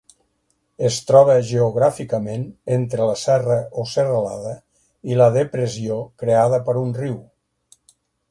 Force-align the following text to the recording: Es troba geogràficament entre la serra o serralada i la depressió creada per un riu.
Es 0.87 0.95
troba 1.09 1.33
geogràficament 1.49 2.45
entre 2.77 3.05
la 3.11 3.17
serra 3.25 3.59
o 3.83 3.85
serralada 3.91 4.55
i 5.13 5.19
la 5.21 5.29
depressió 5.37 5.99
creada 6.23 6.63
per 6.71 6.79
un 6.85 6.97
riu. 7.03 7.21